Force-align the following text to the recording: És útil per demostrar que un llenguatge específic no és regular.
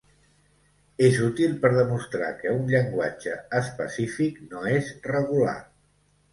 És 1.07 1.19
útil 1.25 1.53
per 1.65 1.71
demostrar 1.75 2.31
que 2.41 2.55
un 2.61 2.65
llenguatge 2.73 3.37
específic 3.61 4.43
no 4.51 4.67
és 4.81 4.93
regular. 5.15 5.57